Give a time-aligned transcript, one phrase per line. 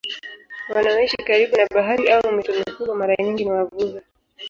[0.73, 4.01] Wanaoishi karibu na bahari au mito mikubwa mara nyingi ni wavuvi.